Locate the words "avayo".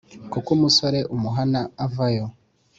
1.85-2.25